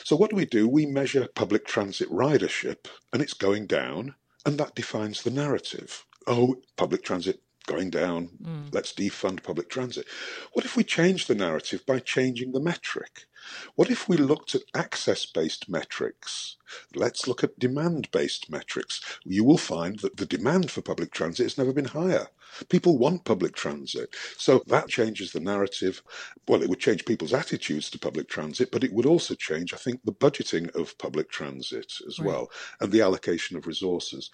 So, 0.04 0.16
what 0.16 0.30
do 0.30 0.36
we 0.36 0.44
do? 0.44 0.68
We 0.68 0.84
measure 0.84 1.28
public 1.34 1.66
transit 1.66 2.10
ridership, 2.10 2.86
and 3.12 3.22
it's 3.22 3.34
going 3.34 3.66
down, 3.66 4.16
and 4.44 4.58
that 4.58 4.74
defines 4.74 5.22
the 5.22 5.30
narrative. 5.30 6.04
Oh, 6.26 6.56
public 6.76 7.02
transit 7.02 7.40
going 7.66 7.90
down, 7.90 8.30
mm. 8.42 8.72
let's 8.72 8.92
defund 8.92 9.42
public 9.42 9.68
transit. 9.68 10.06
What 10.52 10.64
if 10.64 10.76
we 10.76 10.84
change 10.84 11.26
the 11.26 11.34
narrative 11.34 11.84
by 11.86 11.98
changing 11.98 12.52
the 12.52 12.60
metric? 12.60 13.26
What 13.74 13.90
if 13.90 14.08
we 14.08 14.16
looked 14.16 14.54
at 14.54 14.62
access 14.74 15.26
based 15.26 15.68
metrics? 15.68 16.56
Let's 16.94 17.26
look 17.26 17.44
at 17.44 17.58
demand 17.58 18.10
based 18.10 18.50
metrics. 18.50 19.00
You 19.24 19.44
will 19.44 19.58
find 19.58 19.98
that 20.00 20.16
the 20.16 20.26
demand 20.26 20.70
for 20.70 20.82
public 20.82 21.12
transit 21.12 21.44
has 21.44 21.58
never 21.58 21.72
been 21.72 21.86
higher. 21.86 22.28
People 22.68 22.98
want 22.98 23.24
public 23.24 23.54
transit. 23.54 24.14
So 24.36 24.62
that 24.66 24.88
changes 24.88 25.32
the 25.32 25.40
narrative. 25.40 26.02
Well, 26.46 26.62
it 26.62 26.68
would 26.68 26.80
change 26.80 27.04
people's 27.04 27.32
attitudes 27.32 27.88
to 27.90 27.98
public 27.98 28.28
transit, 28.28 28.70
but 28.70 28.84
it 28.84 28.92
would 28.92 29.06
also 29.06 29.34
change, 29.34 29.72
I 29.72 29.78
think, 29.78 30.00
the 30.04 30.12
budgeting 30.12 30.74
of 30.74 30.96
public 30.98 31.30
transit 31.30 31.92
as 32.06 32.18
right. 32.18 32.28
well 32.28 32.50
and 32.80 32.92
the 32.92 33.00
allocation 33.00 33.56
of 33.56 33.66
resources. 33.66 34.30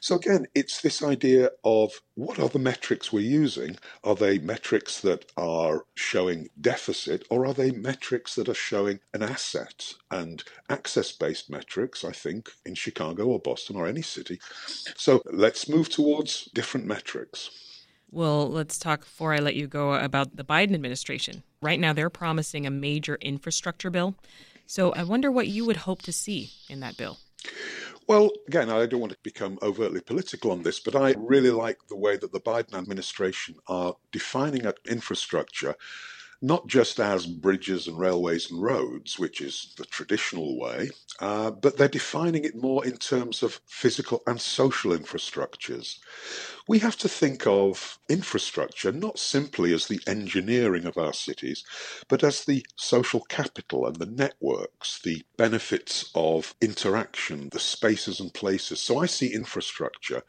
So 0.00 0.16
again, 0.16 0.46
it's 0.54 0.80
this 0.80 1.02
idea 1.02 1.50
of 1.64 1.92
what 2.14 2.38
are 2.38 2.48
the 2.48 2.58
metrics 2.58 3.12
we're 3.12 3.20
using? 3.20 3.76
Are 4.02 4.14
they 4.14 4.38
metrics 4.38 5.00
that 5.00 5.30
are 5.36 5.86
showing 5.94 6.48
deficit 6.60 7.26
or 7.30 7.46
are 7.46 7.54
they 7.54 7.70
metrics 7.70 8.34
that 8.34 8.43
that 8.44 8.52
are 8.52 8.54
showing 8.54 9.00
an 9.12 9.22
asset 9.22 9.94
and 10.10 10.44
access 10.68 11.12
based 11.12 11.50
metrics, 11.50 12.04
I 12.04 12.12
think, 12.12 12.50
in 12.64 12.74
Chicago 12.74 13.26
or 13.26 13.38
Boston 13.38 13.76
or 13.76 13.86
any 13.86 14.02
city. 14.02 14.40
So 14.96 15.22
let's 15.32 15.68
move 15.68 15.88
towards 15.88 16.46
different 16.54 16.86
metrics. 16.86 17.50
Well, 18.10 18.48
let's 18.48 18.78
talk 18.78 19.00
before 19.00 19.34
I 19.34 19.38
let 19.38 19.56
you 19.56 19.66
go 19.66 19.94
about 19.94 20.36
the 20.36 20.44
Biden 20.44 20.74
administration. 20.74 21.42
Right 21.60 21.80
now, 21.80 21.92
they're 21.92 22.10
promising 22.10 22.66
a 22.66 22.70
major 22.70 23.16
infrastructure 23.20 23.90
bill. 23.90 24.14
So 24.66 24.92
I 24.92 25.02
wonder 25.02 25.32
what 25.32 25.48
you 25.48 25.64
would 25.64 25.78
hope 25.78 26.02
to 26.02 26.12
see 26.12 26.50
in 26.68 26.80
that 26.80 26.96
bill. 26.96 27.18
Well, 28.06 28.30
again, 28.46 28.70
I 28.70 28.86
don't 28.86 29.00
want 29.00 29.12
to 29.12 29.18
become 29.22 29.58
overtly 29.62 30.00
political 30.00 30.52
on 30.52 30.62
this, 30.62 30.78
but 30.78 30.94
I 30.94 31.14
really 31.16 31.50
like 31.50 31.78
the 31.88 31.96
way 31.96 32.16
that 32.18 32.32
the 32.32 32.40
Biden 32.40 32.74
administration 32.74 33.56
are 33.66 33.96
defining 34.12 34.70
infrastructure 34.86 35.74
not 36.44 36.66
just 36.66 37.00
as 37.00 37.24
bridges 37.26 37.88
and 37.88 37.98
railways 37.98 38.50
and 38.50 38.62
roads, 38.62 39.18
which 39.18 39.40
is 39.40 39.72
the 39.78 39.86
traditional 39.86 40.58
way, 40.60 40.90
uh, 41.20 41.50
but 41.50 41.78
they're 41.78 41.88
defining 41.88 42.44
it 42.44 42.54
more 42.54 42.84
in 42.84 42.98
terms 42.98 43.42
of 43.42 43.62
physical 43.66 44.22
and 44.26 44.38
social 44.38 44.92
infrastructures. 44.92 45.96
We 46.66 46.78
have 46.80 46.96
to 46.98 47.08
think 47.08 47.46
of 47.46 47.98
infrastructure 48.08 48.90
not 48.92 49.18
simply 49.18 49.74
as 49.74 49.86
the 49.86 50.00
engineering 50.06 50.86
of 50.86 50.96
our 50.96 51.12
cities, 51.12 51.62
but 52.08 52.24
as 52.24 52.44
the 52.44 52.64
social 52.76 53.20
capital 53.22 53.86
and 53.86 53.96
the 53.96 54.06
networks, 54.06 55.00
the 55.02 55.24
benefits 55.36 56.10
of 56.14 56.54
interaction, 56.62 57.50
the 57.50 57.58
spaces 57.60 58.18
and 58.20 58.32
places. 58.32 58.80
So 58.80 58.98
I 58.98 59.06
see 59.06 59.32
infrastructure 59.34 60.22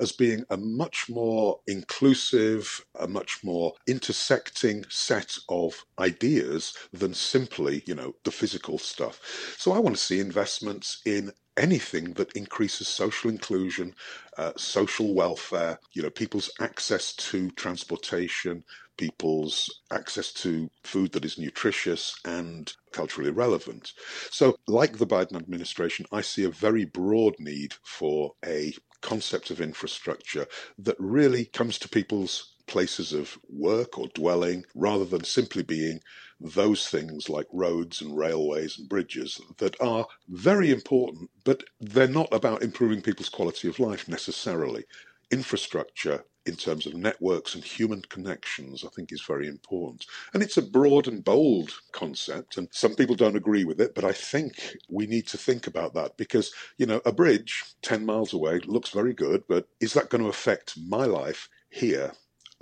as 0.00 0.12
being 0.12 0.44
a 0.50 0.56
much 0.56 1.08
more 1.10 1.60
inclusive, 1.66 2.84
a 2.98 3.06
much 3.06 3.40
more 3.44 3.74
intersecting 3.86 4.84
set 4.88 5.36
of 5.50 5.84
ideas 5.98 6.74
than 6.92 7.12
simply, 7.14 7.82
you 7.86 7.94
know, 7.94 8.14
the 8.24 8.30
physical 8.32 8.78
stuff. 8.78 9.20
So 9.58 9.72
I 9.72 9.78
want 9.78 9.96
to 9.96 10.02
see 10.02 10.20
investments 10.20 11.02
in 11.04 11.32
anything 11.56 12.12
that 12.14 12.32
increases 12.32 12.88
social 12.88 13.30
inclusion, 13.30 13.94
uh, 14.38 14.52
social 14.56 15.14
welfare, 15.14 15.78
you 15.92 16.02
know, 16.02 16.10
people's 16.10 16.50
access 16.60 17.14
to 17.14 17.50
transportation, 17.52 18.64
people's 18.96 19.82
access 19.90 20.32
to 20.32 20.70
food 20.84 21.12
that 21.12 21.24
is 21.24 21.38
nutritious 21.38 22.14
and 22.24 22.72
culturally 22.92 23.30
relevant. 23.30 23.92
So, 24.30 24.56
like 24.66 24.98
the 24.98 25.06
Biden 25.06 25.36
administration, 25.36 26.06
I 26.12 26.20
see 26.20 26.44
a 26.44 26.50
very 26.50 26.84
broad 26.84 27.34
need 27.38 27.74
for 27.84 28.32
a 28.44 28.74
concept 29.00 29.50
of 29.50 29.60
infrastructure 29.60 30.46
that 30.78 30.96
really 30.98 31.46
comes 31.46 31.78
to 31.80 31.88
people's 31.88 32.51
places 32.66 33.12
of 33.12 33.38
work 33.48 33.98
or 33.98 34.08
dwelling 34.08 34.64
rather 34.74 35.04
than 35.04 35.24
simply 35.24 35.62
being 35.62 36.00
those 36.40 36.88
things 36.88 37.28
like 37.28 37.46
roads 37.52 38.00
and 38.00 38.16
railways 38.16 38.78
and 38.78 38.88
bridges 38.88 39.40
that 39.58 39.80
are 39.80 40.06
very 40.28 40.70
important, 40.70 41.30
but 41.44 41.62
they're 41.80 42.08
not 42.08 42.32
about 42.32 42.62
improving 42.62 43.00
people's 43.00 43.28
quality 43.28 43.68
of 43.68 43.78
life 43.78 44.08
necessarily. 44.08 44.84
Infrastructure 45.30 46.24
in 46.44 46.56
terms 46.56 46.86
of 46.86 46.94
networks 46.94 47.54
and 47.54 47.62
human 47.62 48.02
connections, 48.02 48.84
I 48.84 48.88
think 48.88 49.12
is 49.12 49.22
very 49.22 49.46
important. 49.46 50.06
And 50.34 50.42
it's 50.42 50.56
a 50.56 50.62
broad 50.62 51.06
and 51.06 51.24
bold 51.24 51.70
concept, 51.92 52.56
and 52.56 52.68
some 52.72 52.94
people 52.96 53.14
don't 53.14 53.36
agree 53.36 53.64
with 53.64 53.80
it, 53.80 53.94
but 53.94 54.04
I 54.04 54.12
think 54.12 54.76
we 54.88 55.06
need 55.06 55.28
to 55.28 55.38
think 55.38 55.66
about 55.66 55.94
that 55.94 56.16
because, 56.16 56.52
you 56.78 56.86
know, 56.86 57.00
a 57.04 57.12
bridge 57.12 57.62
10 57.82 58.04
miles 58.04 58.32
away 58.32 58.58
looks 58.66 58.90
very 58.90 59.14
good, 59.14 59.44
but 59.48 59.68
is 59.80 59.92
that 59.94 60.08
going 60.10 60.22
to 60.22 60.30
affect 60.30 60.76
my 60.88 61.04
life 61.04 61.48
here 61.70 62.12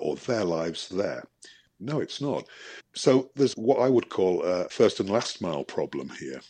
or 0.01 0.17
their 0.17 0.45
lives 0.45 0.89
there? 0.89 1.25
No, 1.79 2.01
it's 2.01 2.21
not. 2.21 2.47
So 2.95 3.31
there's 3.37 3.55
what 3.55 3.81
I 3.81 3.89
would 3.89 4.09
call 4.09 4.43
a 4.43 4.69
first 4.69 5.01
and 5.01 5.09
last 5.09 5.41
mile 5.41 5.65
problem 5.65 6.11
here. 6.11 6.41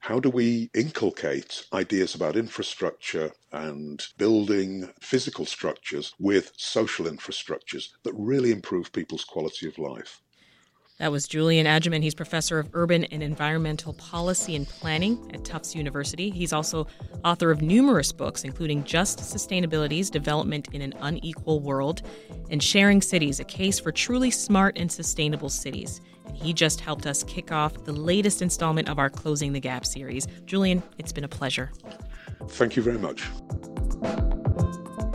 How 0.00 0.20
do 0.20 0.30
we 0.30 0.70
inculcate 0.74 1.64
ideas 1.72 2.14
about 2.14 2.36
infrastructure 2.36 3.32
and 3.52 4.06
building 4.16 4.92
physical 5.00 5.44
structures 5.44 6.14
with 6.18 6.52
social 6.56 7.06
infrastructures 7.06 7.88
that 8.04 8.14
really 8.14 8.52
improve 8.52 8.92
people's 8.92 9.24
quality 9.24 9.66
of 9.66 9.78
life? 9.78 10.20
That 10.98 11.12
was 11.12 11.28
Julian 11.28 11.64
Agyeman. 11.64 12.02
He's 12.02 12.14
professor 12.14 12.58
of 12.58 12.70
urban 12.72 13.04
and 13.04 13.22
environmental 13.22 13.92
policy 13.92 14.56
and 14.56 14.68
planning 14.68 15.30
at 15.32 15.44
Tufts 15.44 15.76
University. 15.76 16.28
He's 16.30 16.52
also 16.52 16.88
author 17.24 17.52
of 17.52 17.62
numerous 17.62 18.10
books, 18.10 18.42
including 18.42 18.82
Just 18.82 19.20
Sustainabilities 19.20 20.10
Development 20.10 20.66
in 20.72 20.82
an 20.82 20.94
Unequal 21.00 21.60
World 21.60 22.02
and 22.50 22.60
Sharing 22.60 23.00
Cities, 23.00 23.38
a 23.38 23.44
case 23.44 23.78
for 23.78 23.92
truly 23.92 24.32
smart 24.32 24.76
and 24.76 24.90
sustainable 24.90 25.50
cities. 25.50 26.00
And 26.26 26.36
he 26.36 26.52
just 26.52 26.80
helped 26.80 27.06
us 27.06 27.22
kick 27.22 27.52
off 27.52 27.84
the 27.84 27.92
latest 27.92 28.42
installment 28.42 28.88
of 28.88 28.98
our 28.98 29.08
Closing 29.08 29.52
the 29.52 29.60
Gap 29.60 29.86
series. 29.86 30.26
Julian, 30.46 30.82
it's 30.98 31.12
been 31.12 31.22
a 31.22 31.28
pleasure. 31.28 31.70
Thank 32.48 32.74
you 32.74 32.82
very 32.82 32.98
much. 32.98 33.22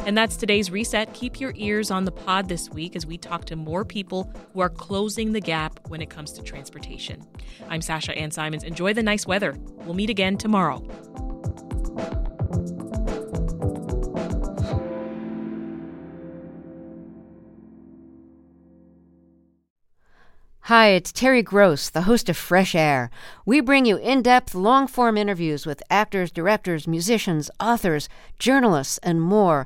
And 0.06 0.18
that's 0.18 0.36
today's 0.36 0.70
reset. 0.70 1.14
Keep 1.14 1.40
your 1.40 1.54
ears 1.56 1.90
on 1.90 2.04
the 2.04 2.12
pod 2.12 2.50
this 2.50 2.70
week 2.70 2.98
as 2.98 3.06
we 3.06 3.18
talk 3.18 3.46
to 3.46 3.56
more 3.56 3.86
people 3.86 4.30
who 4.54 4.60
are 4.60 4.70
closing 4.70 5.32
the 5.32 5.40
gap 5.40 5.80
when 5.88 6.02
it 6.02 6.10
comes 6.10 6.34
to 6.34 6.42
transportation. 6.42 7.26
I'm 7.70 7.82
Sasha 7.82 8.18
Ann 8.18 8.30
Simons. 8.30 8.66
Enjoy 8.66 8.94
the 8.94 9.02
nice 9.02 9.26
weather. 9.26 9.56
We'll 9.86 9.94
meet 9.94 10.10
again 10.10 10.38
tomorrow. 10.38 10.86
Hi, 20.68 20.88
it's 20.88 21.12
Terry 21.14 21.44
Gross, 21.44 21.90
the 21.90 22.04
host 22.04 22.28
of 22.30 22.36
Fresh 22.36 22.76
Air. 22.76 23.10
We 23.46 23.62
bring 23.62 23.86
you 23.86 23.98
in 23.98 24.22
depth, 24.22 24.54
long 24.54 24.88
form 24.88 25.18
interviews 25.18 25.66
with 25.66 25.84
actors, 25.90 26.32
directors, 26.32 26.88
musicians, 26.88 27.50
authors, 27.60 28.10
journalists, 28.38 28.98
and 29.00 29.22
more. 29.22 29.66